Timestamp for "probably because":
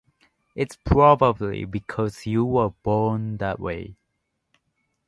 0.77-2.25